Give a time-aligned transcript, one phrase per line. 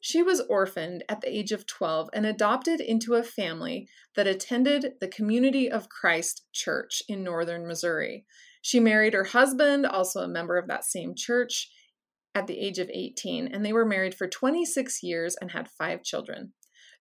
[0.00, 4.94] She was orphaned at the age of 12 and adopted into a family that attended
[5.00, 8.24] the Community of Christ Church in northern Missouri.
[8.62, 11.70] She married her husband, also a member of that same church,
[12.34, 16.02] at the age of 18, and they were married for 26 years and had five
[16.02, 16.52] children.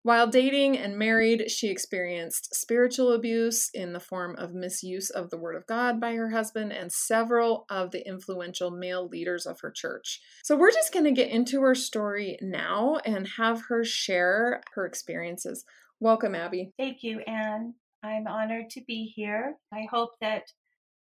[0.07, 5.37] While dating and married, she experienced spiritual abuse in the form of misuse of the
[5.37, 9.69] Word of God by her husband and several of the influential male leaders of her
[9.69, 10.21] church.
[10.45, 14.85] So, we're just going to get into her story now and have her share her
[14.85, 15.65] experiences.
[15.99, 16.71] Welcome, Abby.
[16.77, 17.73] Thank you, Anne.
[18.01, 19.57] I'm honored to be here.
[19.73, 20.53] I hope that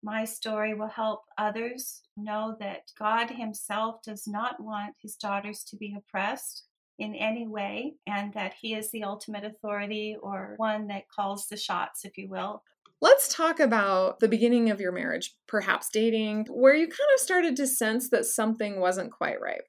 [0.02, 5.76] my story will help others know that God Himself does not want His daughters to
[5.76, 6.64] be oppressed
[6.98, 11.56] in any way, and that he is the ultimate authority or one that calls the
[11.56, 12.62] shots, if you will.
[13.00, 17.54] Let's talk about the beginning of your marriage, perhaps dating, where you kind of started
[17.56, 19.60] to sense that something wasn't quite right.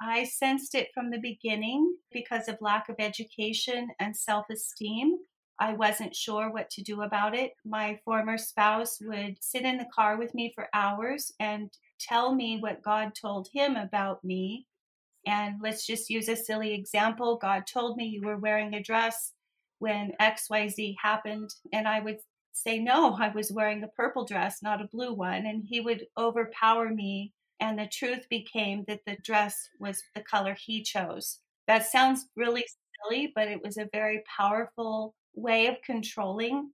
[0.00, 5.16] I sensed it from the beginning because of lack of education and self esteem.
[5.58, 7.52] I wasn't sure what to do about it.
[7.64, 12.58] My former spouse would sit in the car with me for hours and tell me
[12.60, 14.66] what God told him about me
[15.26, 17.36] and let's just use a silly example.
[17.36, 19.32] God told me you were wearing a dress
[19.78, 21.50] when XYZ happened.
[21.72, 22.18] And I would
[22.52, 25.46] say, no, I was wearing a purple dress, not a blue one.
[25.46, 27.32] And he would overpower me.
[27.60, 31.40] And the truth became that the dress was the color he chose.
[31.66, 32.64] That sounds really
[33.04, 36.70] silly, but it was a very powerful way of controlling.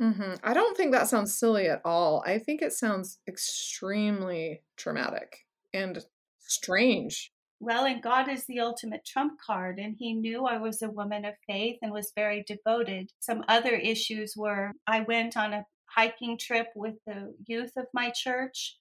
[0.00, 0.34] Mm-hmm.
[0.42, 2.22] I don't think that sounds silly at all.
[2.26, 5.44] I think it sounds extremely traumatic
[5.74, 6.04] and
[6.40, 7.31] strange.
[7.64, 11.24] Well, and God is the ultimate trump card, and He knew I was a woman
[11.24, 13.12] of faith and was very devoted.
[13.20, 18.10] Some other issues were I went on a hiking trip with the youth of my
[18.10, 18.78] church.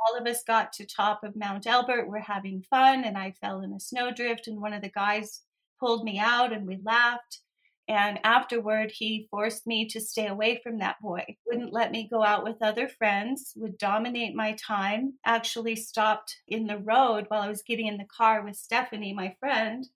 [0.00, 2.08] All of us got to top of Mount Elbert.
[2.08, 5.42] We're having fun, and I fell in a snowdrift, and one of the guys
[5.78, 7.38] pulled me out, and we laughed.
[7.86, 12.24] And afterward, he forced me to stay away from that boy, wouldn't let me go
[12.24, 17.48] out with other friends, would dominate my time, actually stopped in the road while I
[17.48, 19.86] was getting in the car with Stephanie, my friend,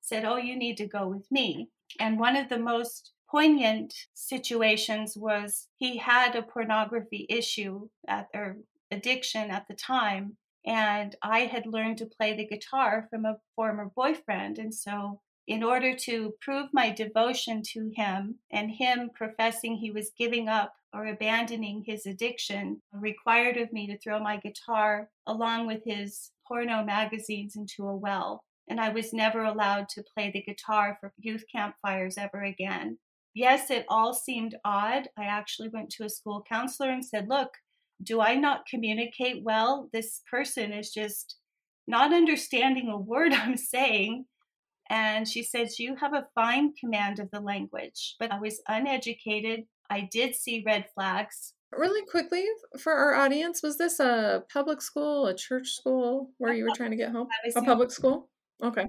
[0.00, 1.70] said, Oh, you need to go with me.
[2.00, 8.56] And one of the most poignant situations was he had a pornography issue at, or
[8.90, 10.36] addiction at the time.
[10.64, 14.58] And I had learned to play the guitar from a former boyfriend.
[14.58, 20.10] And so in order to prove my devotion to him and him professing he was
[20.18, 25.82] giving up or abandoning his addiction required of me to throw my guitar along with
[25.84, 28.42] his porno magazines into a well.
[28.68, 32.98] And i was never allowed to play the guitar for youth campfires ever again.
[33.34, 35.08] Yes it all seemed odd.
[35.16, 37.50] I actually went to a school counselor and said look
[38.02, 39.88] do i not communicate well?
[39.92, 41.36] This person is just
[41.86, 44.26] not understanding a word i'm saying
[44.88, 49.64] and she says, You have a fine command of the language, but I was uneducated.
[49.90, 51.54] I did see red flags.
[51.72, 52.44] Really quickly
[52.78, 56.92] for our audience, was this a public school, a church school where you were trying
[56.92, 57.28] to get home?
[57.54, 58.28] A public school?
[58.62, 58.86] Okay.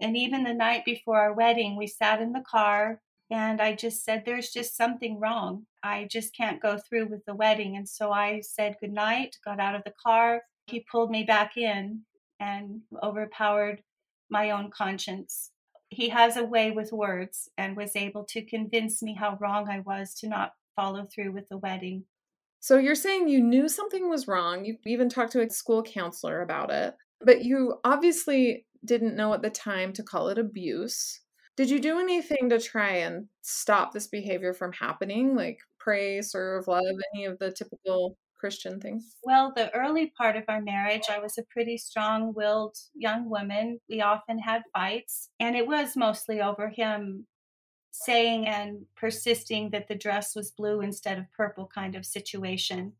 [0.00, 4.04] And even the night before our wedding, we sat in the car and I just
[4.04, 5.66] said, There's just something wrong.
[5.82, 7.76] I just can't go through with the wedding.
[7.76, 10.42] And so I said goodnight, got out of the car.
[10.66, 12.02] He pulled me back in
[12.40, 13.82] and overpowered
[14.30, 15.50] my own conscience.
[15.90, 19.80] He has a way with words and was able to convince me how wrong I
[19.80, 22.04] was to not follow through with the wedding.
[22.60, 24.64] So you're saying you knew something was wrong.
[24.64, 29.42] You even talked to a school counselor about it, but you obviously didn't know at
[29.42, 31.20] the time to call it abuse.
[31.56, 36.68] Did you do anything to try and stop this behavior from happening, like pray, serve,
[36.68, 36.84] love,
[37.14, 39.16] any of the typical Christian things?
[39.22, 43.80] Well, the early part of our marriage, I was a pretty strong willed young woman.
[43.88, 47.26] We often had fights, and it was mostly over him
[47.90, 52.92] saying and persisting that the dress was blue instead of purple kind of situation.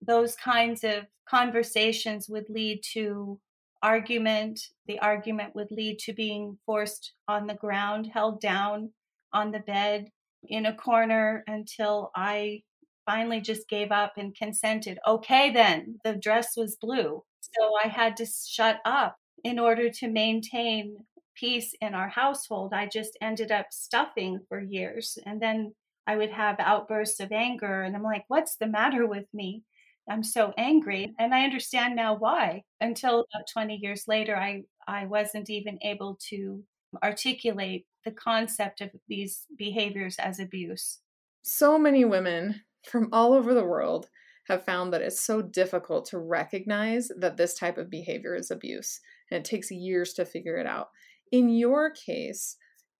[0.00, 3.40] Those kinds of conversations would lead to
[3.82, 4.60] argument.
[4.86, 8.92] The argument would lead to being forced on the ground, held down
[9.32, 10.10] on the bed
[10.44, 12.62] in a corner until I
[13.08, 14.98] finally just gave up and consented.
[15.06, 17.22] Okay, then the dress was blue.
[17.40, 20.98] So I had to shut up in order to maintain
[21.34, 22.74] peace in our household.
[22.74, 25.16] I just ended up stuffing for years.
[25.24, 25.74] And then
[26.06, 27.82] I would have outbursts of anger.
[27.82, 29.62] And I'm like, what's the matter with me?
[30.10, 31.14] I'm so angry.
[31.18, 32.64] And I understand now why.
[32.80, 36.62] Until about 20 years later, I, I wasn't even able to
[37.02, 40.98] articulate the concept of these behaviors as abuse.
[41.42, 44.08] So many women from all over the world
[44.48, 49.00] have found that it's so difficult to recognize that this type of behavior is abuse.
[49.30, 50.88] And it takes years to figure it out.
[51.30, 52.56] In your case,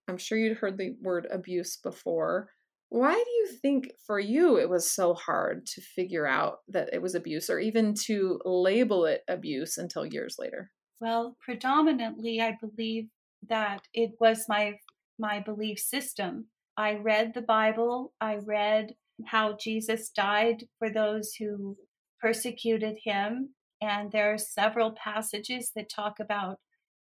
[0.07, 2.49] I'm sure you'd heard the word abuse before.
[2.89, 7.01] Why do you think for you it was so hard to figure out that it
[7.01, 10.71] was abuse or even to label it abuse until years later?
[10.99, 13.09] Well, predominantly I believe
[13.47, 14.73] that it was my
[15.17, 16.47] my belief system.
[16.77, 18.93] I read the Bible, I read
[19.25, 21.77] how Jesus died for those who
[22.21, 23.49] persecuted him,
[23.81, 26.59] and there are several passages that talk about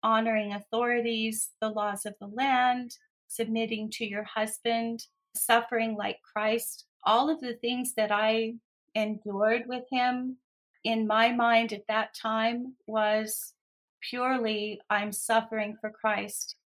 [0.03, 2.97] honoring authorities, the laws of the land,
[3.29, 5.05] submitting to your husband,
[5.35, 8.55] suffering like Christ, all of the things that I
[8.95, 10.37] endured with him
[10.85, 13.55] in my mind at that time was
[14.01, 16.57] purely I'm suffering for Christ.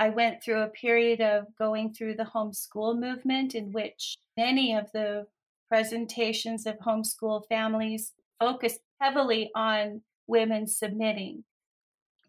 [0.00, 4.90] I went through a period of going through the homeschool movement in which many of
[4.94, 5.26] the
[5.68, 11.44] presentations of homeschool families focused heavily on women submitting.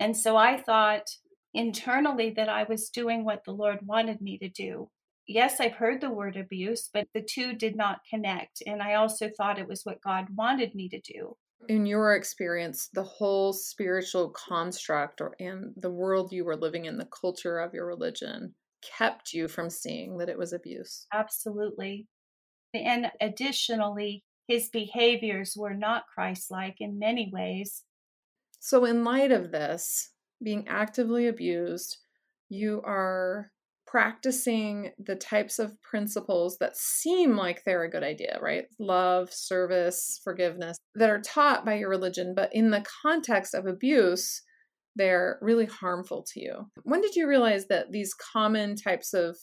[0.02, 1.16] And so I thought
[1.54, 4.90] internally that I was doing what the Lord wanted me to do.
[5.26, 8.62] Yes, I've heard the word abuse, but the two did not connect.
[8.68, 11.38] And I also thought it was what God wanted me to do.
[11.68, 16.98] In your experience, the whole spiritual construct or and the world you were living in,
[16.98, 21.06] the culture of your religion, kept you from seeing that it was abuse.
[21.14, 22.08] Absolutely.
[22.74, 27.84] And additionally, his behaviors were not Christ like in many ways.
[28.60, 30.12] So, in light of this,
[30.44, 31.98] being actively abused,
[32.50, 33.52] you are
[33.92, 38.64] practicing the types of principles that seem like they're a good idea, right?
[38.80, 44.44] Love, service, forgiveness, that are taught by your religion, but in the context of abuse,
[44.96, 46.70] they're really harmful to you.
[46.84, 49.36] When did you realize that these common types of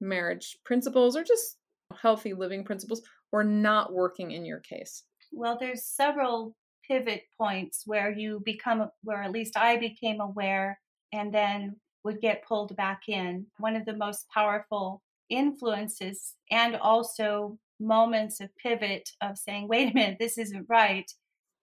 [0.00, 1.56] marriage principles or just
[2.02, 5.04] healthy living principles were not working in your case?
[5.32, 6.56] Well, there's several
[6.88, 10.80] pivot points where you become, where at least I became aware
[11.12, 13.46] and then would get pulled back in.
[13.58, 19.94] One of the most powerful influences and also moments of pivot of saying, wait a
[19.94, 21.10] minute, this isn't right.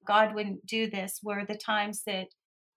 [0.05, 2.27] God wouldn't do this were the times that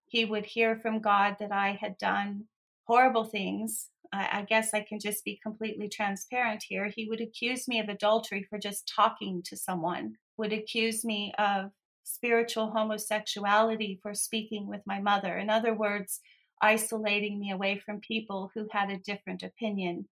[0.07, 2.45] he would hear from God that I had done
[2.85, 3.89] horrible things.
[4.13, 6.89] I, I guess I can just be completely transparent here.
[6.95, 11.73] He would accuse me of adultery for just talking to someone, would accuse me of
[12.05, 15.37] spiritual homosexuality for speaking with my mother.
[15.37, 16.21] In other words,
[16.63, 20.09] isolating me away from people who had a different opinion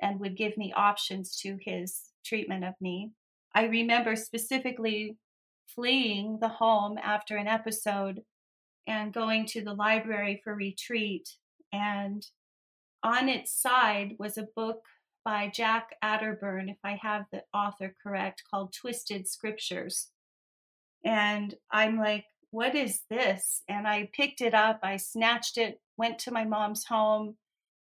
[0.00, 3.12] and would give me options to his treatment of me.
[3.54, 5.16] I remember specifically
[5.66, 8.22] fleeing the home after an episode
[8.86, 11.28] and going to the library for retreat.
[11.72, 12.26] And
[13.02, 14.82] on its side was a book
[15.24, 20.08] by Jack Atterburn, if I have the author correct, called Twisted Scriptures.
[21.04, 23.62] And I'm like, what is this?
[23.68, 27.36] And I picked it up, I snatched it, went to my mom's home.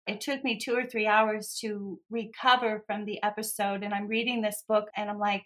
[0.07, 3.83] It took me two or three hours to recover from the episode.
[3.83, 5.43] And I'm reading this book and I'm like,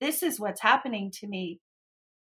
[0.00, 1.60] this is what's happening to me.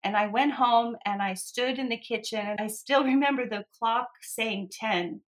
[0.04, 3.64] And I went home and I stood in the kitchen and I still remember the
[3.78, 5.20] clock saying 10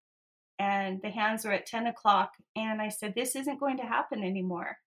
[0.59, 2.31] and the hands were at 10 o'clock.
[2.57, 4.79] And I said, This isn't going to happen anymore.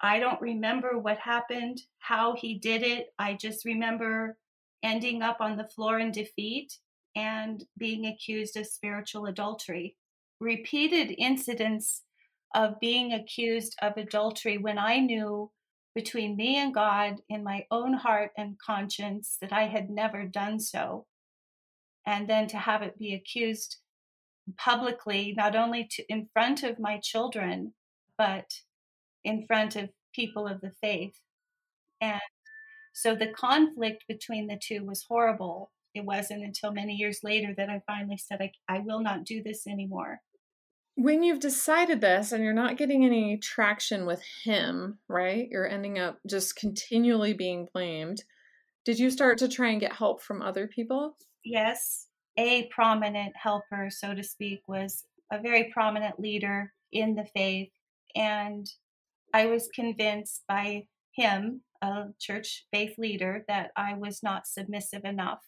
[0.00, 3.08] I don't remember what happened, how he did it.
[3.18, 4.36] I just remember
[4.82, 6.78] ending up on the floor in defeat
[7.14, 9.96] and being accused of spiritual adultery.
[10.40, 12.02] Repeated incidents
[12.54, 15.50] of being accused of adultery when I knew
[15.94, 20.60] between me and God in my own heart and conscience that I had never done
[20.60, 21.06] so.
[22.06, 23.78] And then to have it be accused
[24.58, 27.72] publicly, not only to, in front of my children,
[28.18, 28.44] but
[29.24, 31.18] in front of people of the faith.
[32.00, 32.20] And
[32.96, 35.70] so the conflict between the two was horrible.
[35.94, 39.42] It wasn't until many years later that I finally said, I, I will not do
[39.42, 40.22] this anymore.
[40.94, 45.46] When you've decided this and you're not getting any traction with him, right?
[45.50, 48.24] You're ending up just continually being blamed.
[48.86, 51.18] Did you start to try and get help from other people?
[51.44, 52.06] Yes.
[52.38, 57.72] A prominent helper, so to speak, was a very prominent leader in the faith.
[58.14, 58.66] And
[59.34, 65.40] I was convinced by him, a church faith leader, that I was not submissive enough.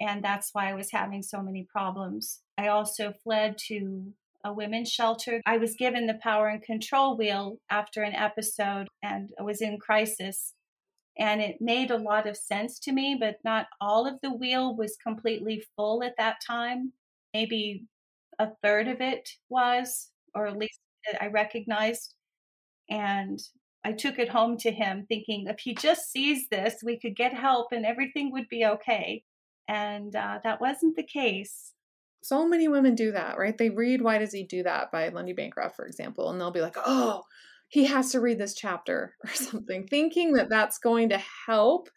[0.00, 2.40] And that's why I was having so many problems.
[2.56, 4.12] I also fled to
[4.44, 5.40] a women's shelter.
[5.46, 9.78] I was given the power and control wheel after an episode and I was in
[9.78, 10.54] crisis.
[11.18, 14.76] And it made a lot of sense to me, but not all of the wheel
[14.76, 16.92] was completely full at that time.
[17.34, 17.86] Maybe
[18.38, 20.78] a third of it was, or at least
[21.20, 22.14] I recognized.
[22.88, 23.40] And
[23.84, 27.32] I took it home to him thinking if he just sees this, we could get
[27.32, 29.24] help and everything would be okay.
[29.68, 31.72] And uh, that wasn't the case.
[32.22, 33.56] So many women do that, right?
[33.56, 36.60] They read Why Does He Do That by Lundy Bancroft, for example, and they'll be
[36.60, 37.22] like, oh,
[37.68, 41.88] he has to read this chapter or something, thinking that that's going to help.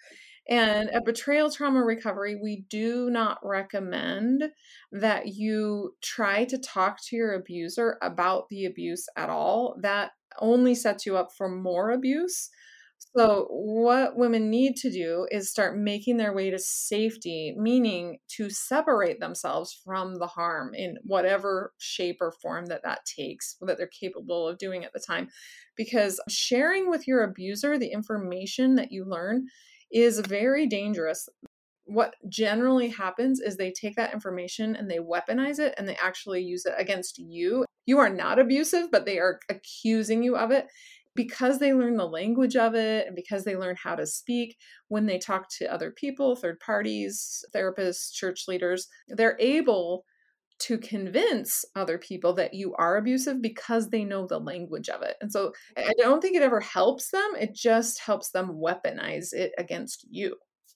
[0.50, 4.44] And at Betrayal Trauma Recovery, we do not recommend
[4.92, 9.78] that you try to talk to your abuser about the abuse at all.
[9.82, 12.50] That only sets you up for more abuse.
[13.18, 18.50] So, what women need to do is start making their way to safety, meaning to
[18.50, 23.88] separate themselves from the harm in whatever shape or form that that takes, that they're
[23.88, 25.30] capable of doing at the time.
[25.76, 29.48] Because sharing with your abuser the information that you learn
[29.92, 31.28] is very dangerous.
[31.86, 36.42] What generally happens is they take that information and they weaponize it and they actually
[36.44, 37.66] use it against you.
[37.86, 40.68] You are not abusive, but they are accusing you of it
[41.16, 44.56] because they learn the language of it and because they learn how to speak
[44.88, 50.06] when they talk to other people, third parties, therapists, church leaders, they're able
[50.60, 55.16] to convince other people that you are abusive because they know the language of it.
[55.20, 57.32] And so I don't think it ever helps them.
[57.40, 60.36] It just helps them weaponize it against you.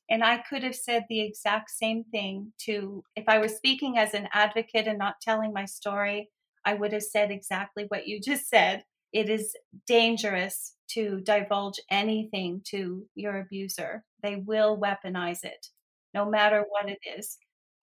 [0.10, 4.14] And I could have said the exact same thing to, if I was speaking as
[4.14, 6.30] an advocate and not telling my story,
[6.66, 8.84] I would have said exactly what you just said.
[9.14, 9.56] It is
[9.88, 14.04] dangerous to divulge anything to your abuser.
[14.22, 15.68] They will weaponize it,
[16.14, 17.38] no matter what it is.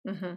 [0.08, 0.36] Mm-hmm.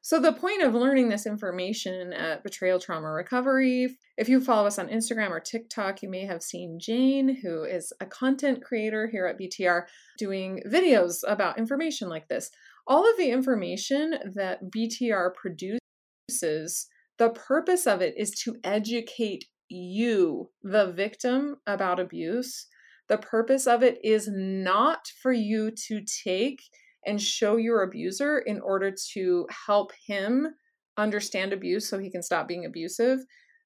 [0.00, 4.78] So, the point of learning this information at Betrayal Trauma Recovery, if you follow us
[4.78, 9.26] on Instagram or TikTok, you may have seen Jane, who is a content creator here
[9.26, 9.82] at BTR,
[10.16, 12.50] doing videos about information like this.
[12.86, 16.86] All of the information that BTR produces,
[17.18, 22.66] the purpose of it is to educate you, the victim, about abuse.
[23.08, 26.60] The purpose of it is not for you to take
[27.06, 30.48] and show your abuser in order to help him
[30.96, 33.20] understand abuse so he can stop being abusive.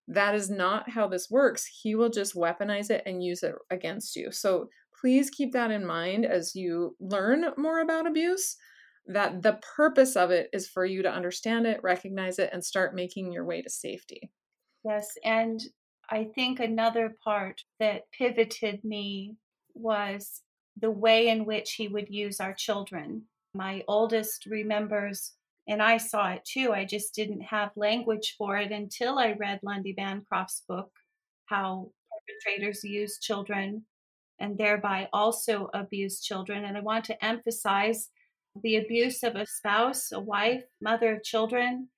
[0.08, 1.66] That is not how this works.
[1.82, 4.30] He will just weaponize it and use it against you.
[4.30, 4.68] So
[5.00, 8.56] please keep that in mind as you learn more about abuse
[9.06, 12.94] that the purpose of it is for you to understand it, recognize it, and start
[12.94, 14.30] making your way to safety.
[14.84, 15.08] Yes.
[15.24, 15.60] And
[16.10, 19.36] I think another part that pivoted me
[19.74, 20.42] was
[20.80, 23.22] the way in which he would use our children.
[23.54, 25.32] My oldest remembers,
[25.68, 29.60] and I saw it too, I just didn't have language for it until I read
[29.62, 30.90] Lundy Bancroft's book,
[31.46, 31.90] How
[32.44, 33.84] Perpetrators Use Children
[34.38, 36.64] and thereby also abuse children.
[36.64, 38.10] And I want to emphasize
[38.60, 41.88] the abuse of a spouse, a wife, mother of children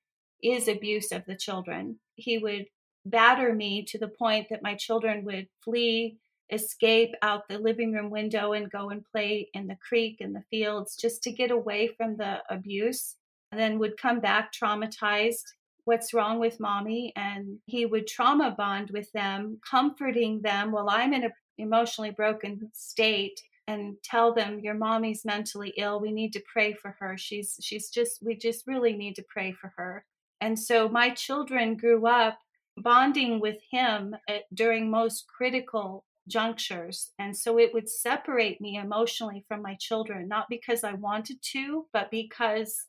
[0.42, 1.99] is abuse of the children.
[2.14, 2.66] He would
[3.06, 6.18] batter me to the point that my children would flee
[6.50, 10.44] escape out the living room window and go and play in the creek in the
[10.50, 13.16] fields just to get away from the abuse
[13.50, 15.44] and then would come back traumatized
[15.84, 21.14] what's wrong with mommy and he would trauma bond with them comforting them while i'm
[21.14, 26.42] in an emotionally broken state and tell them your mommy's mentally ill we need to
[26.52, 30.04] pray for her she's she's just we just really need to pray for her
[30.40, 32.38] and so my children grew up
[32.76, 37.12] bonding with him at, during most critical junctures.
[37.18, 41.87] And so it would separate me emotionally from my children, not because I wanted to,
[41.92, 42.85] but because,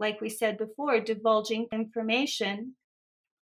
[0.00, 2.74] like we said before, divulging information,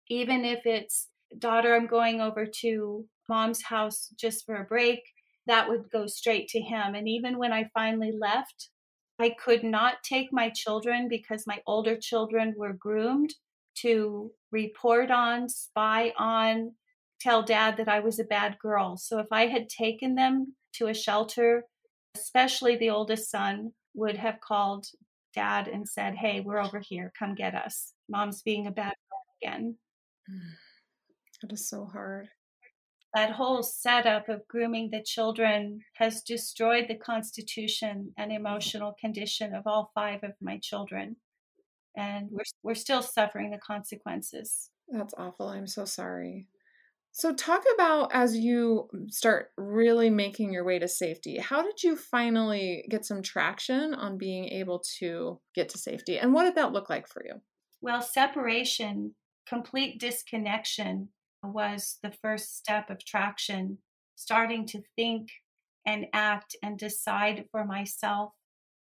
[0.08, 5.00] even if it's daughter, I'm going over to mom's house just for a break.
[5.46, 6.94] That would go straight to him.
[6.94, 8.70] And even when I finally left,
[9.18, 13.34] I could not take my children because my older children were groomed
[13.76, 16.72] to report on, spy on,
[17.20, 18.96] tell dad that I was a bad girl.
[18.96, 21.64] So if I had taken them to a shelter,
[22.14, 24.86] especially the oldest son would have called
[25.34, 27.12] dad and said, Hey, we're over here.
[27.18, 27.92] Come get us.
[28.08, 29.76] Mom's being a bad girl again.
[31.42, 32.30] That is so hard.
[33.16, 39.62] That whole setup of grooming the children has destroyed the constitution and emotional condition of
[39.66, 41.16] all five of my children.
[41.96, 44.68] And we're, we're still suffering the consequences.
[44.90, 45.48] That's awful.
[45.48, 46.48] I'm so sorry.
[47.12, 51.96] So, talk about as you start really making your way to safety, how did you
[51.96, 56.18] finally get some traction on being able to get to safety?
[56.18, 57.40] And what did that look like for you?
[57.80, 59.14] Well, separation,
[59.48, 61.08] complete disconnection
[61.52, 63.78] was the first step of traction,
[64.14, 65.28] starting to think
[65.86, 68.32] and act and decide for myself,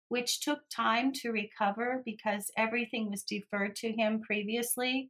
[0.10, 5.10] which took time to recover because everything was deferred to him previously.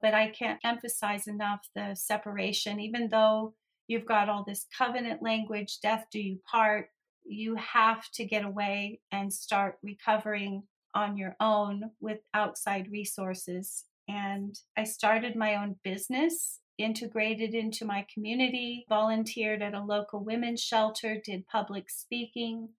[0.00, 3.54] But I can't emphasize enough the separation, even though
[3.88, 6.90] you've got all this covenant language, death do you part,
[7.24, 10.62] you have to get away and start recovering
[10.94, 13.84] on your own with outside resources.
[14.08, 20.62] And I started my own business, integrated into my community, volunteered at a local women's
[20.62, 22.70] shelter, did public speaking,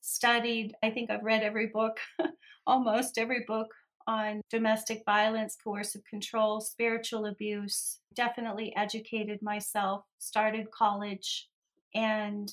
[0.00, 0.74] studied.
[0.82, 1.98] I think I've read every book,
[2.66, 3.68] almost every book
[4.06, 11.48] on domestic violence, coercive control, spiritual abuse, definitely educated myself, started college.
[11.94, 12.50] And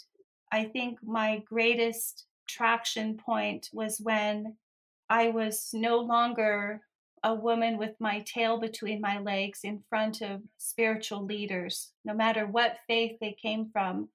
[0.51, 4.57] I think my greatest traction point was when
[5.09, 6.81] I was no longer
[7.25, 12.46] a woman with my tail between my legs in front of spiritual leaders, no matter
[12.46, 14.08] what faith they came from.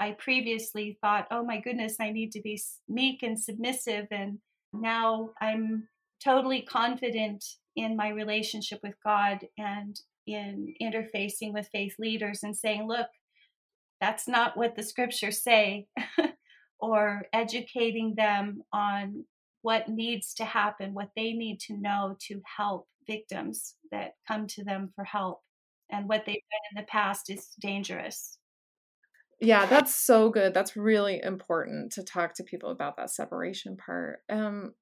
[0.00, 2.58] I previously thought, oh my goodness, I need to be
[2.88, 4.06] meek and submissive.
[4.10, 4.38] And
[4.72, 5.86] now I'm
[6.24, 7.44] totally confident
[7.76, 13.08] in my relationship with God and in interfacing with faith leaders and saying, look,
[14.00, 15.88] that's not what the scriptures say,
[16.80, 19.26] or educating them on
[19.66, 24.62] what needs to happen, what they need to know to help victims that come to
[24.62, 25.40] them for help.
[25.90, 28.38] And what they've done in the past is dangerous.
[29.40, 30.54] Yeah, that's so good.
[30.54, 34.20] That's really important to talk to people about that separation part.
[34.30, 34.74] Um,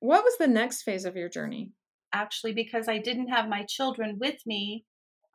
[0.00, 1.72] what was the next phase of your journey?
[2.14, 4.86] Actually, because I didn't have my children with me,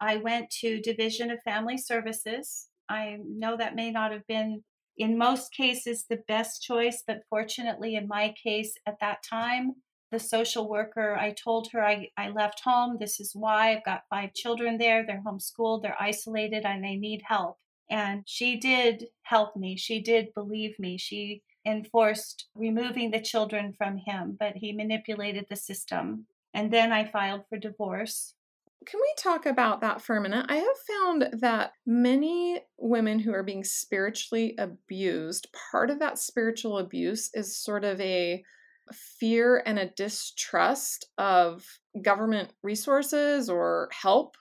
[0.02, 2.70] I went to Division of Family Services.
[2.90, 4.64] I know that may not have been,
[4.98, 9.76] in most cases, the best choice, but fortunately, in my case at that time,
[10.12, 12.98] the social worker, I told her I, I left home.
[13.00, 15.04] This is why I've got five children there.
[15.06, 17.58] They're homeschooled, they're isolated, and they need help.
[17.90, 19.76] And she did help me.
[19.76, 20.98] She did believe me.
[20.98, 26.28] She enforced removing the children from him, but he manipulated the system.
[26.54, 28.36] And then I filed for divorce.
[28.86, 30.46] Can we talk about that for a minute?
[30.50, 36.78] I have found that many women who are being spiritually abused, part of that spiritual
[36.78, 38.44] abuse is sort of a
[38.92, 41.66] fear and a distrust of
[42.02, 44.36] government resources or help.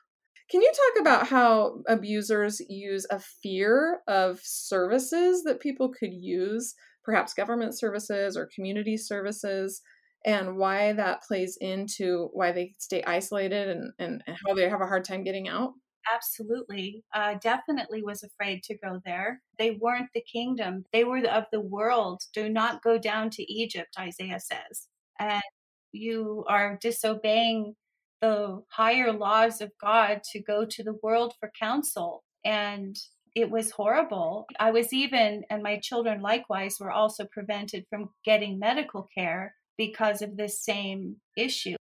[0.51, 6.75] Can you talk about how abusers use a fear of services that people could use
[7.05, 9.81] perhaps government services or community services
[10.25, 14.81] and why that plays into why they stay isolated and, and, and how they have
[14.81, 15.73] a hard time getting out?
[16.13, 17.05] Absolutely.
[17.15, 19.41] Uh, definitely was afraid to go there.
[19.59, 22.23] They weren't the kingdom, they were of the world.
[22.35, 24.89] Do not go down to Egypt, Isaiah says.
[25.19, 25.43] And
[25.93, 27.75] you are disobeying
[28.21, 32.25] the higher laws of God to go to the world for counsel.
[32.45, 32.97] And
[33.35, 34.47] it was horrible.
[34.61, 39.55] I was even, and my children likewise, were also prevented from getting medical care
[39.87, 41.75] because of this same issue.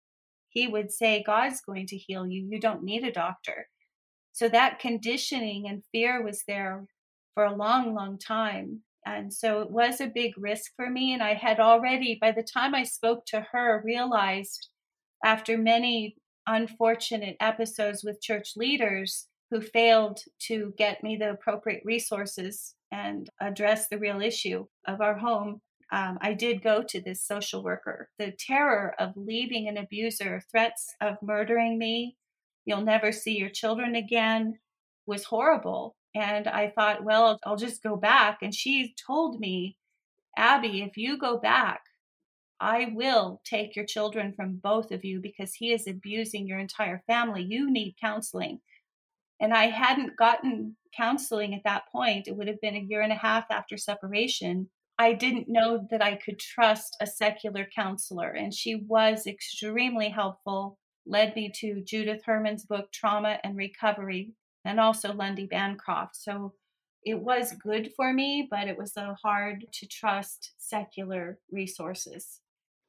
[0.50, 2.46] He would say, God's going to heal you.
[2.48, 3.66] You don't need a doctor.
[4.32, 6.86] So that conditioning and fear was there
[7.34, 8.82] for a long, long time.
[9.04, 11.12] And so it was a big risk for me.
[11.12, 14.68] And I had already, by the time I spoke to her, realized
[15.24, 16.14] after many
[16.46, 23.88] unfortunate episodes with church leaders who failed to get me the appropriate resources and address
[23.88, 28.10] the real issue of our home, um, I did go to this social worker.
[28.18, 32.16] The terror of leaving an abuser, threats of murdering me,
[32.66, 34.58] you'll never see your children again,
[35.06, 35.96] was horrible.
[36.14, 38.38] And I thought, well, I'll just go back.
[38.42, 39.76] And she told me,
[40.36, 41.80] Abby, if you go back,
[42.60, 47.02] I will take your children from both of you because he is abusing your entire
[47.06, 47.42] family.
[47.42, 48.60] You need counseling.
[49.40, 52.26] And I hadn't gotten counseling at that point.
[52.26, 54.68] It would have been a year and a half after separation.
[54.98, 58.30] I didn't know that I could trust a secular counselor.
[58.30, 64.32] And she was extremely helpful, led me to Judith Herman's book, Trauma and Recovery,
[64.64, 66.16] and also Lundy Bancroft.
[66.16, 66.54] So
[67.04, 72.40] it was good for me, but it was so hard to trust secular resources.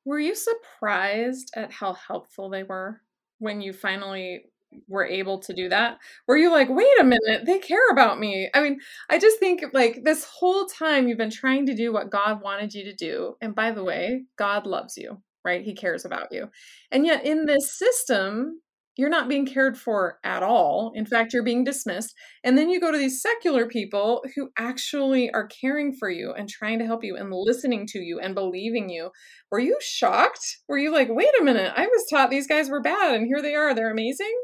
[0.03, 3.01] Were you surprised at how helpful they were
[3.37, 4.45] when you finally
[4.87, 5.97] were able to do that?
[6.27, 8.49] Were you like, wait a minute, they care about me?
[8.53, 8.79] I mean,
[9.09, 12.73] I just think like this whole time you've been trying to do what God wanted
[12.73, 13.35] you to do.
[13.41, 15.63] And by the way, God loves you, right?
[15.63, 16.49] He cares about you.
[16.91, 18.61] And yet in this system,
[18.99, 20.91] you're not being cared for at all.
[20.93, 22.13] In fact, you're being dismissed.
[22.43, 26.49] And then you go to these secular people who actually are caring for you and
[26.49, 29.11] trying to help you and listening to you and believing you.
[29.51, 30.57] Were you shocked?
[30.67, 33.41] Were you like, wait a minute, I was taught these guys were bad and here
[33.41, 34.35] they are, they're amazing?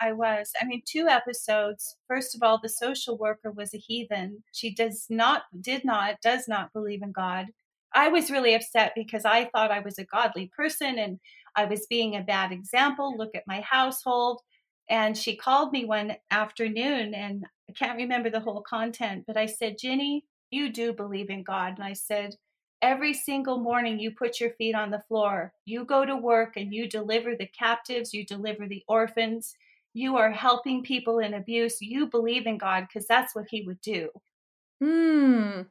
[0.00, 0.52] I was.
[0.60, 1.96] I mean, two episodes.
[2.08, 4.42] First of all, the social worker was a heathen.
[4.52, 7.46] She does not, did not, does not believe in God.
[7.94, 11.18] I was really upset because I thought I was a godly person and
[11.56, 13.16] I was being a bad example.
[13.16, 14.40] Look at my household.
[14.88, 19.46] And she called me one afternoon, and I can't remember the whole content, but I
[19.46, 21.74] said, Ginny, you do believe in God.
[21.76, 22.34] And I said,
[22.82, 26.74] every single morning you put your feet on the floor, you go to work and
[26.74, 29.54] you deliver the captives, you deliver the orphans,
[29.92, 31.80] you are helping people in abuse.
[31.80, 34.08] You believe in God because that's what He would do.
[34.80, 35.62] Hmm.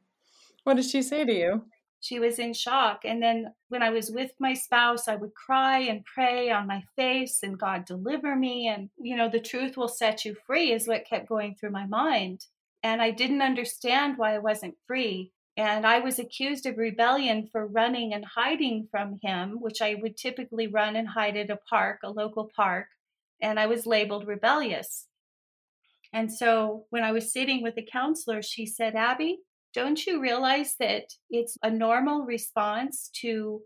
[0.64, 1.62] What did she say to you?
[2.00, 3.02] she was in shock.
[3.04, 6.82] And then when I was with my spouse, I would cry and pray on my
[6.96, 8.68] face and God deliver me.
[8.68, 11.86] And, you know, the truth will set you free is what kept going through my
[11.86, 12.46] mind.
[12.82, 15.32] And I didn't understand why I wasn't free.
[15.58, 20.16] And I was accused of rebellion for running and hiding from him, which I would
[20.16, 22.86] typically run and hide at a park, a local park.
[23.42, 25.06] And I was labeled rebellious.
[26.12, 29.38] And so when I was sitting with the counselor, she said, Abby,
[29.72, 33.60] don't you realize that it's a normal response to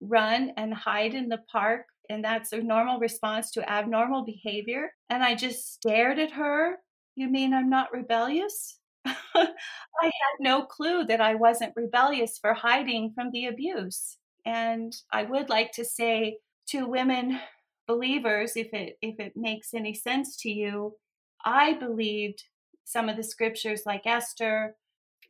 [0.00, 1.86] run and hide in the park?
[2.08, 4.92] And that's a normal response to abnormal behavior.
[5.10, 6.76] And I just stared at her.
[7.16, 8.78] You mean I'm not rebellious?
[9.04, 9.14] I
[10.04, 14.18] had no clue that I wasn't rebellious for hiding from the abuse.
[14.44, 17.40] And I would like to say to women
[17.86, 20.96] believers, if it if it makes any sense to you,
[21.44, 22.44] I believed
[22.84, 24.76] some of the scriptures like Esther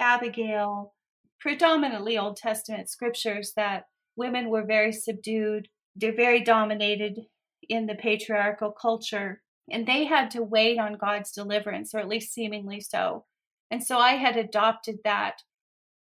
[0.00, 0.94] Abigail,
[1.40, 3.84] predominantly Old Testament scriptures that
[4.16, 7.20] women were very subdued, they're very dominated
[7.68, 12.32] in the patriarchal culture, and they had to wait on God's deliverance, or at least
[12.32, 13.24] seemingly so.
[13.70, 15.42] And so I had adopted that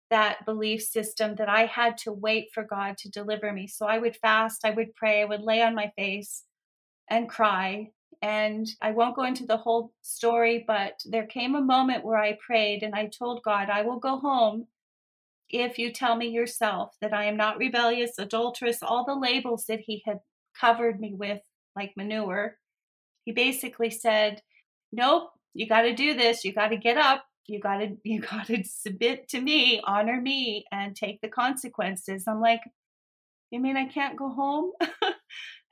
[0.09, 3.67] that belief system that I had to wait for God to deliver me.
[3.67, 6.43] So I would fast, I would pray, I would lay on my face
[7.09, 7.89] and cry
[8.21, 12.37] and I won't go into the whole story, but there came a moment where I
[12.45, 14.67] prayed and I told God, I will go home
[15.49, 19.81] if you tell me yourself that I am not rebellious, adulterous, all the labels that
[19.81, 20.19] He had
[20.59, 21.41] covered me with,
[21.75, 22.57] like manure.
[23.25, 24.41] He basically said,
[24.91, 26.43] Nope, you got to do this.
[26.43, 27.25] You got to get up.
[27.47, 32.25] You got to you got to submit to me, honor me, and take the consequences.
[32.27, 32.61] I'm like,
[33.51, 34.71] you mean I can't go home?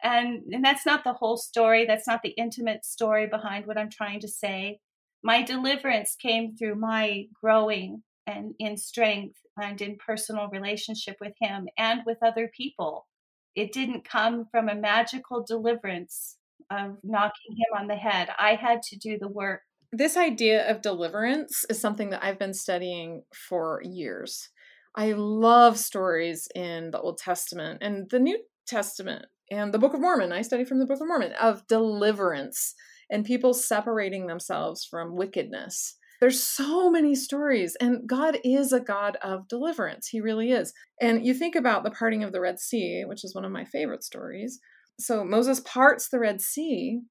[0.04, 3.90] and and that's not the whole story that's not the intimate story behind what i'm
[3.90, 4.78] trying to say
[5.24, 11.68] my deliverance came through my growing and in strength and in personal relationship with him
[11.78, 13.08] and with other people
[13.56, 16.38] it didn't come from a magical deliverance
[16.70, 19.62] of knocking him on the head i had to do the work
[19.96, 24.50] this idea of deliverance is something that i've been studying for years
[24.96, 30.02] I love stories in the Old Testament and the New Testament and the Book of
[30.02, 30.32] Mormon.
[30.32, 32.76] I study from the Book of Mormon of deliverance
[33.10, 35.98] and people separating themselves from wickedness.
[36.22, 40.08] There's so many stories, and God is a God of deliverance.
[40.08, 40.74] He really is.
[41.02, 43.66] And you think about the parting of the Red Sea, which is one of my
[43.66, 44.60] favorite stories.
[45.00, 47.02] So Moses parts the Red Sea,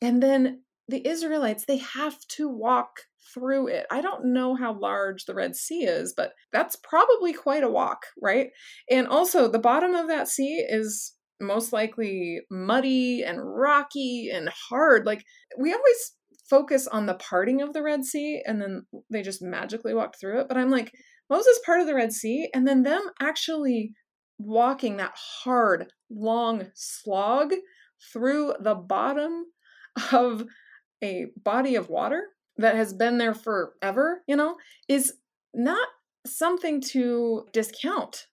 [0.00, 2.90] and then the Israelites, they have to walk
[3.32, 3.86] through it.
[3.90, 8.06] I don't know how large the Red Sea is, but that's probably quite a walk,
[8.20, 8.48] right?
[8.90, 15.06] And also, the bottom of that sea is most likely muddy and rocky and hard.
[15.06, 15.24] Like,
[15.58, 16.12] we always
[16.48, 20.40] focus on the parting of the Red Sea and then they just magically walked through
[20.40, 20.48] it.
[20.48, 20.92] But I'm like,
[21.30, 23.92] Moses part of the Red Sea and then them actually
[24.38, 27.54] walking that hard, long slog
[28.12, 29.44] through the bottom
[30.12, 30.44] of
[31.02, 34.56] a body of water that has been there forever, you know,
[34.88, 35.14] is
[35.54, 35.88] not
[36.26, 38.26] something to discount.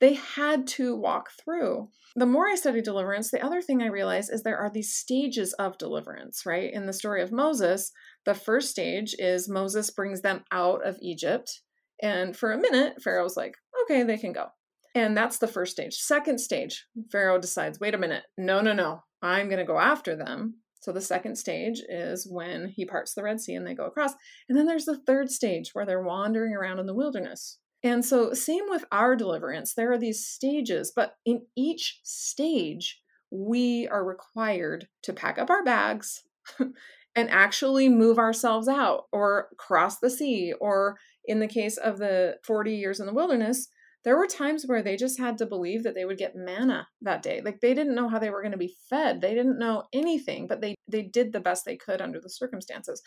[0.00, 1.88] They had to walk through.
[2.16, 5.52] The more I study deliverance, the other thing I realize is there are these stages
[5.54, 6.72] of deliverance, right?
[6.72, 7.92] In the story of Moses,
[8.24, 11.60] The first stage is Moses brings them out of Egypt.
[12.02, 14.46] And for a minute, Pharaoh's like, okay, they can go.
[14.94, 15.94] And that's the first stage.
[15.94, 20.16] Second stage, Pharaoh decides, wait a minute, no, no, no, I'm going to go after
[20.16, 20.56] them.
[20.80, 24.14] So the second stage is when he parts the Red Sea and they go across.
[24.48, 27.58] And then there's the third stage where they're wandering around in the wilderness.
[27.82, 33.88] And so, same with our deliverance, there are these stages, but in each stage, we
[33.88, 36.22] are required to pack up our bags
[37.16, 40.52] and actually move ourselves out or cross the sea.
[40.60, 43.68] Or in the case of the 40 years in the wilderness,
[44.04, 47.22] there were times where they just had to believe that they would get manna that
[47.22, 47.42] day.
[47.44, 49.20] Like they didn't know how they were going to be fed.
[49.20, 53.02] They didn't know anything but they they did the best they could under the circumstances.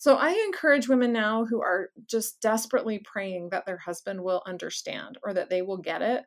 [0.00, 5.18] So i encourage women now who are just desperately praying that their husband will understand
[5.24, 6.24] or that they will get it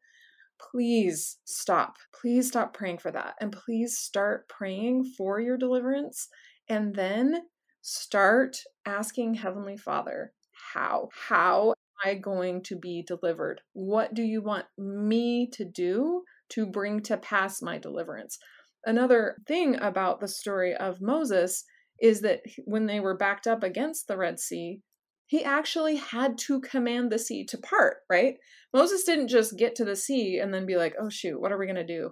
[0.71, 1.97] please stop.
[2.13, 6.27] Please stop praying for that and please start praying for your deliverance
[6.69, 7.41] and then
[7.81, 11.09] start asking heavenly father how.
[11.13, 13.61] How I going to be delivered?
[13.73, 18.37] What do you want me to do to bring to pass my deliverance?
[18.85, 21.63] Another thing about the story of Moses
[22.01, 24.81] is that when they were backed up against the Red Sea,
[25.27, 28.35] he actually had to command the sea to part, right?
[28.73, 31.57] Moses didn't just get to the sea and then be like, oh, shoot, what are
[31.57, 32.11] we going to do?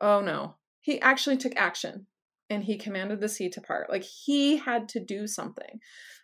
[0.00, 0.56] Oh, no.
[0.80, 2.06] He actually took action
[2.52, 3.90] and he commanded the sea to part.
[3.90, 5.80] Like he had to do something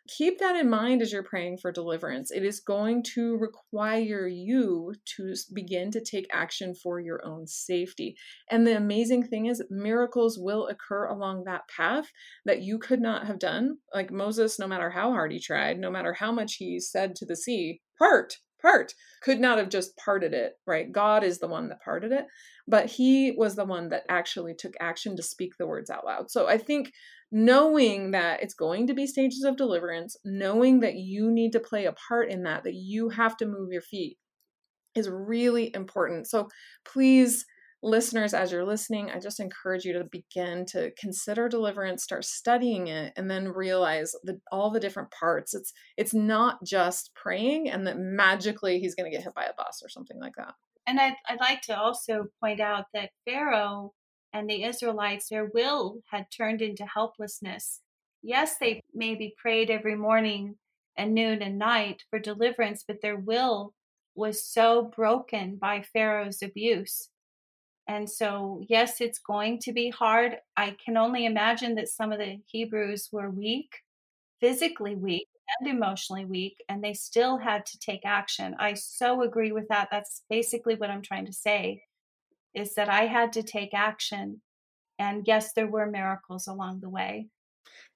[0.09, 2.31] keep that in mind as you're praying for deliverance.
[2.31, 8.17] It is going to require you to begin to take action for your own safety.
[8.51, 12.11] And the amazing thing is, miracles will occur along that path
[12.47, 13.79] that you could not have done.
[13.95, 17.27] Like Moses, no matter how hard he tried, no matter how much he said to
[17.27, 20.91] the sea, part, part, could not have just parted it, right?
[20.91, 22.27] God is the one that parted it,
[22.67, 26.31] but he was the one that actually took action to speak the words out loud.
[26.31, 26.93] So I think
[27.31, 31.87] knowing that it's going to be stages of deliverance, knowing that you need to play
[31.87, 34.17] a part in that, that you have to move your feet
[34.95, 36.27] is really important.
[36.27, 36.49] So
[36.85, 37.45] please,
[37.83, 42.89] listeners, as you're listening, I just encourage you to begin to consider deliverance, start studying
[42.89, 45.55] it, and then realize the, all the different parts.
[45.55, 49.55] It's it's not just praying and that magically he's going to get hit by a
[49.57, 50.55] bus or something like that.
[50.87, 53.93] And I'd, I'd like to also point out that Pharaoh
[54.33, 57.81] and the Israelites, their will had turned into helplessness.
[58.23, 60.57] Yes, they maybe prayed every morning
[60.97, 63.75] and noon and night for deliverance, but their will
[64.15, 67.09] was so broken by Pharaoh's abuse.
[67.89, 70.37] And so, yes, it's going to be hard.
[70.57, 73.71] I can only imagine that some of the Hebrews were weak,
[74.41, 75.27] physically weak
[75.59, 78.55] and emotionally weak, and they still had to take action.
[78.59, 79.89] I so agree with that.
[79.91, 81.83] That's basically what I'm trying to say
[82.55, 84.43] is that I had to take action.
[84.99, 87.29] And yes, there were miracles along the way.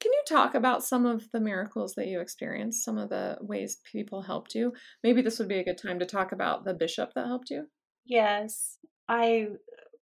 [0.01, 3.79] Can you talk about some of the miracles that you experienced, some of the ways
[3.91, 4.73] people helped you?
[5.03, 7.67] Maybe this would be a good time to talk about the bishop that helped you.
[8.07, 8.79] Yes.
[9.09, 9.49] I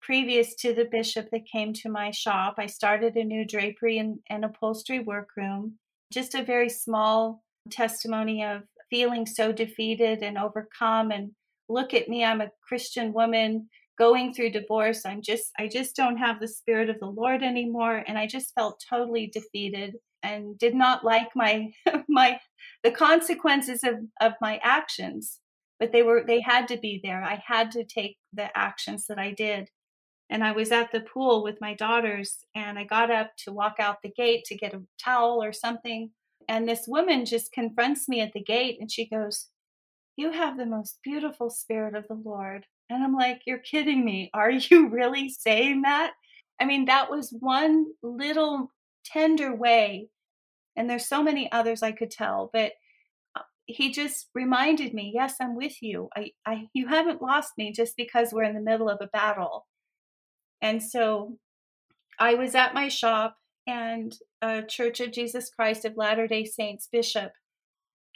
[0.00, 4.18] previous to the bishop that came to my shop, I started a new drapery and,
[4.30, 5.78] and upholstery workroom.
[6.12, 11.32] Just a very small testimony of feeling so defeated and overcome and
[11.68, 15.04] look at me, I'm a Christian woman going through divorce.
[15.04, 18.04] I'm just i just don't have the spirit of the lord anymore.
[18.06, 21.72] And i just felt totally defeated and did not like my
[22.08, 22.38] my
[22.84, 25.40] the consequences of of my actions.
[25.80, 27.22] But they were they had to be there.
[27.22, 29.68] I had to take the actions that i did
[30.30, 33.76] and i was at the pool with my daughters and i got up to walk
[33.78, 36.10] out the gate to get a towel or something
[36.48, 39.48] and this woman just confronts me at the gate and she goes
[40.16, 44.30] you have the most beautiful spirit of the lord and I'm like, you're kidding me.
[44.32, 46.12] Are you really saying that?
[46.60, 48.72] I mean, that was one little
[49.04, 50.08] tender way.
[50.76, 52.72] And there's so many others I could tell, but
[53.34, 56.10] uh, he just reminded me, yes, I'm with you.
[56.14, 59.66] I, I, you haven't lost me just because we're in the middle of a battle.
[60.66, 61.38] And so
[62.18, 63.36] I was at my shop,
[63.68, 67.30] and a Church of Jesus Christ of Latter day Saints bishop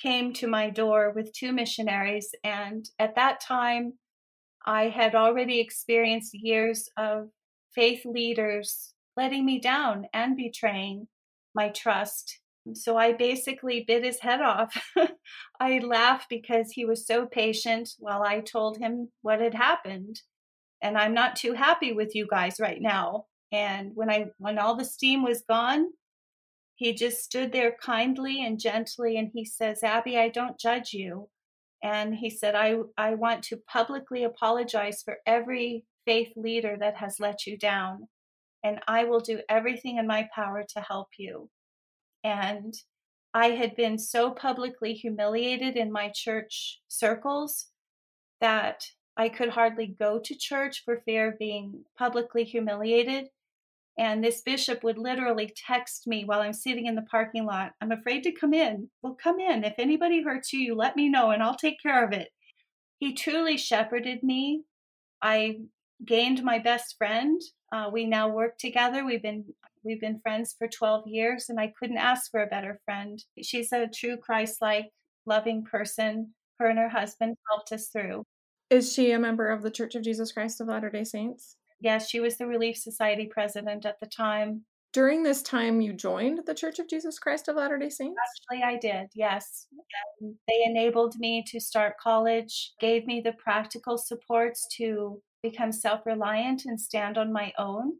[0.02, 2.34] came to my door with two missionaries.
[2.42, 3.92] And at that time,
[4.66, 7.28] I had already experienced years of
[7.72, 11.06] faith leaders letting me down and betraying
[11.54, 12.40] my trust.
[12.72, 14.74] So I basically bit his head off.
[15.60, 20.22] I laughed because he was so patient while I told him what had happened.
[20.82, 23.26] And I'm not too happy with you guys right now.
[23.52, 25.88] And when I when all the steam was gone,
[26.76, 31.28] he just stood there kindly and gently and he says, "Abby, I don't judge you
[31.82, 37.18] and he said i i want to publicly apologize for every faith leader that has
[37.18, 38.06] let you down
[38.62, 41.48] and i will do everything in my power to help you
[42.24, 42.74] and
[43.32, 47.66] I had been so publicly humiliated in my church circles
[48.40, 48.84] that
[49.20, 53.26] I could hardly go to church for fear of being publicly humiliated.
[53.98, 57.92] And this bishop would literally text me while I'm sitting in the parking lot I'm
[57.92, 58.88] afraid to come in.
[59.02, 59.62] Well, come in.
[59.62, 62.28] If anybody hurts you, you let me know and I'll take care of it.
[62.98, 64.62] He truly shepherded me.
[65.20, 65.58] I
[66.06, 67.42] gained my best friend.
[67.70, 69.04] Uh, we now work together.
[69.04, 69.44] We've been
[69.84, 73.22] we've been friends for 12 years, and I couldn't ask for a better friend.
[73.42, 74.88] She's a true Christ-like,
[75.26, 76.34] loving person.
[76.58, 78.24] Her and her husband helped us through.
[78.70, 81.56] Is she a member of the Church of Jesus Christ of Latter Day Saints?
[81.80, 84.64] Yes, she was the Relief Society president at the time.
[84.92, 88.18] During this time, you joined the Church of Jesus Christ of Latter day Saints?
[88.50, 89.68] Actually, I did, yes.
[90.20, 96.04] And they enabled me to start college, gave me the practical supports to become self
[96.04, 97.92] reliant and stand on my own.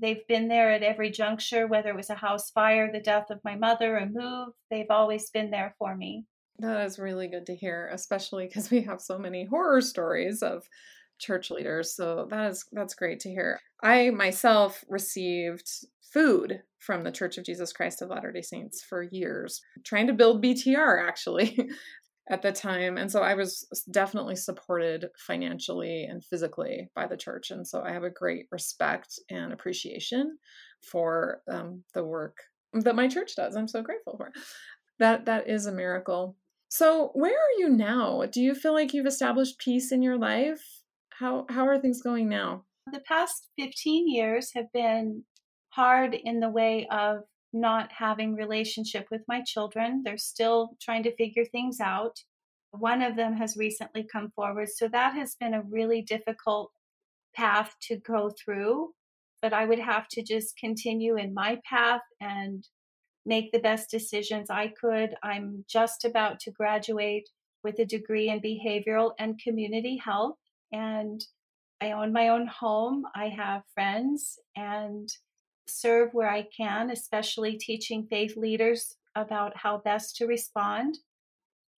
[0.00, 3.38] They've been there at every juncture, whether it was a house fire, the death of
[3.44, 6.24] my mother, a move, they've always been there for me.
[6.58, 10.68] That is really good to hear, especially because we have so many horror stories of
[11.18, 11.94] church leaders.
[11.94, 13.60] So that is that's great to hear.
[13.82, 15.68] I myself received
[16.12, 20.44] food from the Church of Jesus Christ of Latter-day Saints for years, trying to build
[20.44, 21.68] BTR actually
[22.30, 22.96] at the time.
[22.96, 27.50] And so I was definitely supported financially and physically by the church.
[27.50, 30.38] And so I have a great respect and appreciation
[30.80, 32.36] for um, the work
[32.72, 33.56] that my church does.
[33.56, 34.32] I'm so grateful for
[34.98, 35.26] that.
[35.26, 36.36] That is a miracle.
[36.74, 38.24] So where are you now?
[38.28, 40.82] Do you feel like you've established peace in your life?
[41.10, 42.64] How how are things going now?
[42.90, 45.22] The past 15 years have been
[45.68, 47.18] hard in the way of
[47.52, 50.02] not having relationship with my children.
[50.04, 52.16] They're still trying to figure things out.
[52.72, 56.72] One of them has recently come forward, so that has been a really difficult
[57.36, 58.94] path to go through,
[59.40, 62.66] but I would have to just continue in my path and
[63.26, 65.14] make the best decisions I could.
[65.22, 67.28] I'm just about to graduate
[67.62, 70.36] with a degree in behavioral and community health
[70.72, 71.24] and
[71.80, 73.04] I own my own home.
[73.14, 75.08] I have friends and
[75.66, 80.98] serve where I can, especially teaching faith leaders about how best to respond.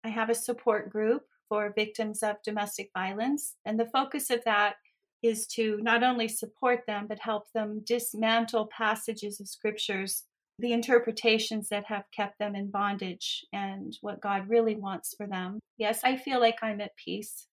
[0.03, 4.75] I have a support group for victims of domestic violence, and the focus of that
[5.23, 10.23] is to not only support them, but help them dismantle passages of scriptures,
[10.59, 15.59] the interpretations that have kept them in bondage, and what God really wants for them.
[15.77, 17.47] Yes, I feel like I'm at peace.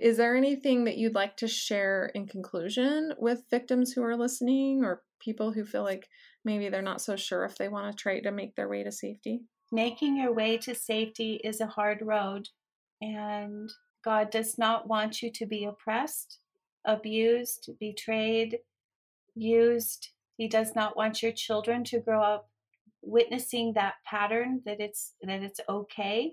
[0.00, 4.82] Is there anything that you'd like to share in conclusion with victims who are listening
[4.82, 6.08] or people who feel like
[6.44, 8.90] maybe they're not so sure if they want to try to make their way to
[8.90, 9.42] safety?
[9.70, 12.48] Making your way to safety is a hard road,
[13.02, 13.70] and
[14.04, 16.38] God does not want you to be oppressed,
[16.86, 18.58] abused, betrayed,
[19.34, 20.08] used.
[20.38, 22.48] He does not want your children to grow up
[23.02, 26.32] witnessing that pattern that it's that it's okay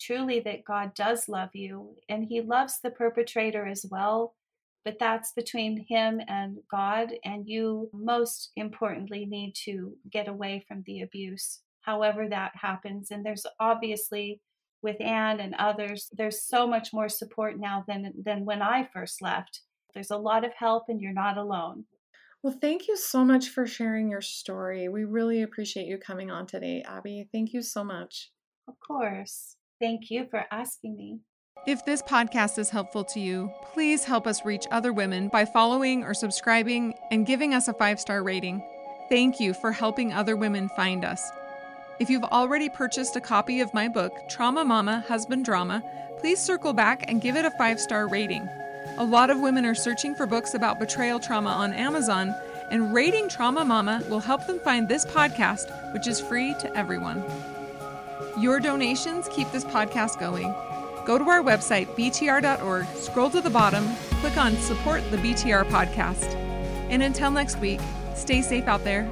[0.00, 4.34] truly that God does love you and he loves the perpetrator as well
[4.86, 7.12] but that's between him and God.
[7.24, 13.10] And you, most importantly, need to get away from the abuse, however that happens.
[13.10, 14.40] And there's obviously
[14.82, 19.20] with Anne and others, there's so much more support now than than when I first
[19.20, 19.62] left.
[19.92, 21.86] There's a lot of help, and you're not alone.
[22.46, 24.88] Well, thank you so much for sharing your story.
[24.88, 27.28] We really appreciate you coming on today, Abby.
[27.32, 28.30] Thank you so much.
[28.68, 29.56] Of course.
[29.80, 31.18] Thank you for asking me.
[31.66, 36.04] If this podcast is helpful to you, please help us reach other women by following
[36.04, 38.62] or subscribing and giving us a five star rating.
[39.08, 41.28] Thank you for helping other women find us.
[41.98, 45.82] If you've already purchased a copy of my book, Trauma Mama Husband Drama,
[46.20, 48.48] please circle back and give it a five star rating.
[48.98, 52.34] A lot of women are searching for books about betrayal trauma on Amazon,
[52.70, 57.22] and rating Trauma Mama will help them find this podcast, which is free to everyone.
[58.40, 60.54] Your donations keep this podcast going.
[61.04, 63.86] Go to our website, btr.org, scroll to the bottom,
[64.20, 66.34] click on Support the BTR podcast.
[66.88, 67.80] And until next week,
[68.14, 69.06] stay safe out there